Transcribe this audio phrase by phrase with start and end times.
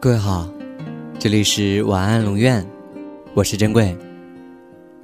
[0.00, 0.48] 各位好，
[1.18, 2.64] 这里是晚安龙院，
[3.34, 3.96] 我是珍贵。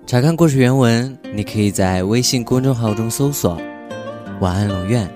[0.06, 3.60] 查看故事原文，你可以在微信公众号中搜索
[4.40, 5.12] “晚安龙院”，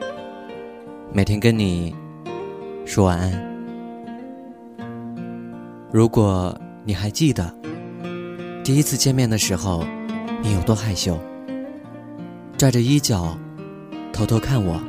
[1.15, 1.95] 每天跟你
[2.85, 3.31] 说晚安。
[5.93, 7.49] 如果你还记得
[8.65, 9.85] 第一次见面的时候，
[10.43, 11.17] 你有多害羞，
[12.57, 13.39] 拽着衣角
[14.13, 14.83] 偷偷看我，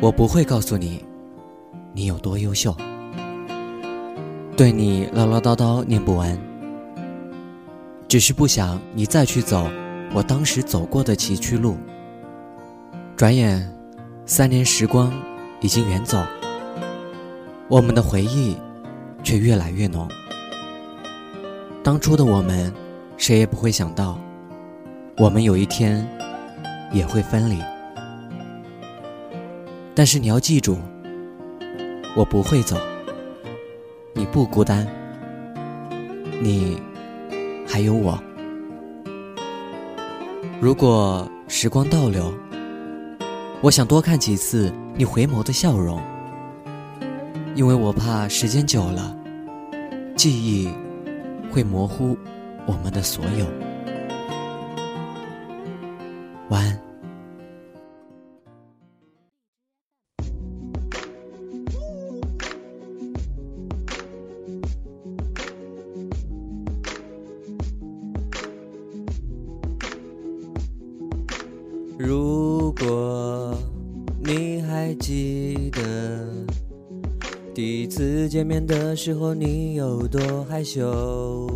[0.00, 1.04] 我不会告诉你
[1.92, 2.74] 你有多优秀。
[4.58, 6.36] 对你唠唠叨叨念不完，
[8.08, 9.70] 只是不想你再去走
[10.12, 11.76] 我当时走过的崎岖路。
[13.16, 13.72] 转眼，
[14.26, 15.12] 三年时光
[15.60, 16.20] 已经远走，
[17.68, 18.56] 我们的回忆
[19.22, 20.08] 却越来越浓。
[21.84, 22.74] 当初的我们，
[23.16, 24.18] 谁也不会想到，
[25.18, 26.04] 我们有一天
[26.90, 27.62] 也会分离。
[29.94, 30.76] 但是你要记住，
[32.16, 32.76] 我不会走。
[34.18, 34.84] 你不孤单，
[36.42, 36.76] 你
[37.64, 38.20] 还有我。
[40.60, 42.34] 如果时光倒流，
[43.60, 46.02] 我想多看几次你回眸的笑容，
[47.54, 49.16] 因为我怕时间久了，
[50.16, 50.68] 记忆
[51.52, 52.18] 会模糊
[52.66, 53.67] 我们的所有。
[71.98, 73.58] 如果
[74.22, 76.28] 你还记得
[77.52, 81.50] 第一次见面的时候，你有多害羞，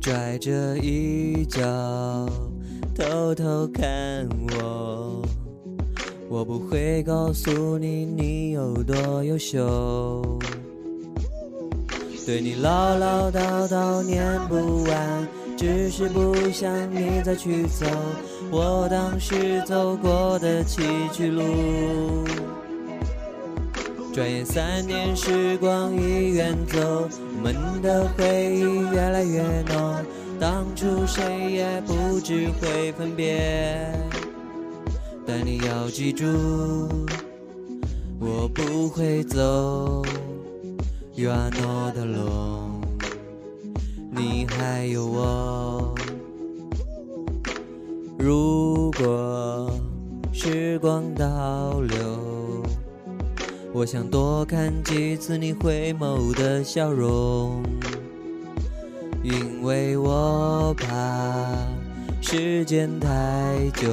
[0.00, 1.60] 拽着衣角
[2.94, 5.22] 偷偷看我，
[6.30, 10.38] 我不会告诉你你有多优秀，
[12.24, 15.28] 对你唠唠叨叨念不完。
[15.58, 17.84] 只是不想你再去走
[18.48, 20.82] 我当时走过的崎
[21.12, 22.24] 岖路。
[24.14, 29.96] 转眼三年，时光已远走，我们的回忆越来越浓。
[30.38, 33.92] 当初谁也不知会分别，
[35.26, 36.24] 但你要记住，
[38.20, 40.04] 我不会走。
[41.14, 42.67] You are not alone.
[44.18, 45.94] 你还有我。
[48.18, 49.70] 如果
[50.32, 51.96] 时光倒流，
[53.72, 57.62] 我想多看几次你回眸的笑容，
[59.22, 60.88] 因为我怕
[62.20, 63.88] 时间太久，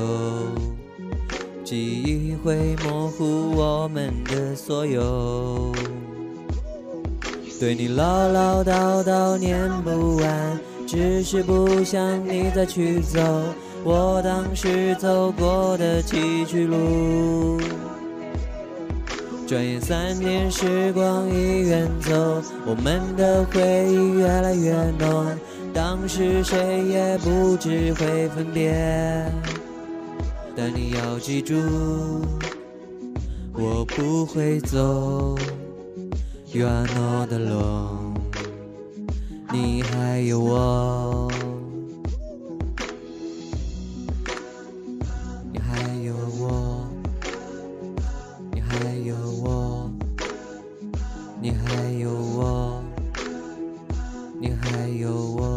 [1.64, 5.72] 记忆会模糊我们的所有。
[7.66, 13.20] 对你唠唠叨叨念不完，只是不想你再去走
[13.84, 17.60] 我当时走过的崎岖路。
[19.48, 22.14] 转眼三年，时光已远走，
[22.68, 25.26] 我们的回忆越来越浓。
[25.74, 28.76] 当时谁也不知会分别，
[30.56, 31.56] 但你要记住，
[33.54, 35.36] 我不会走。
[36.54, 38.14] You are not alone，
[39.52, 41.30] 你还有我，
[45.52, 46.88] 你还有我，
[48.54, 49.92] 你还有我，
[51.42, 52.82] 你还有我，
[54.40, 55.55] 你还有我，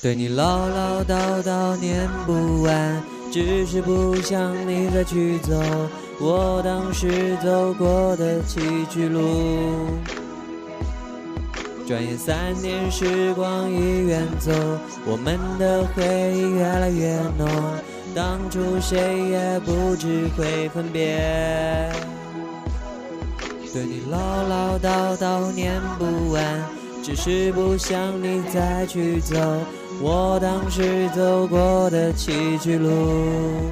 [0.00, 5.52] 对你唠唠叨叨念不完，只是不想你再去走
[6.18, 8.60] 我当时走过的崎
[8.90, 9.20] 岖路。
[11.86, 14.50] 转眼三年，时光已远走，
[15.04, 17.48] 我们的回忆越来越浓。
[18.14, 21.90] 当初谁也不知会分别，
[23.72, 24.18] 对你唠
[24.48, 26.42] 唠叨叨念不完，
[27.02, 29.36] 只是不想你再去走。
[30.04, 33.70] 我当时走过的崎岖路，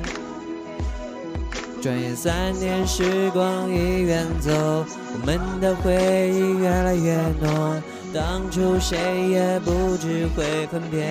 [1.82, 7.82] 转眼三年，时光已远走，我们的回忆越来越浓。
[8.15, 11.05] 当初谁也不知会分别，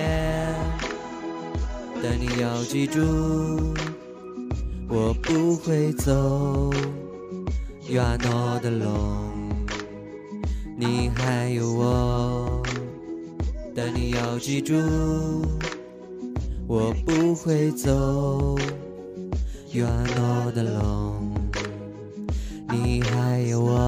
[2.02, 3.00] 但你要记住，
[4.88, 6.72] 我不会走。
[7.86, 9.52] You are not alone，
[10.78, 12.59] 你还有我。
[13.94, 14.74] 你要记住，
[16.66, 18.56] 我不会走。
[19.72, 21.34] You are not alone，
[22.68, 23.79] 你还有我。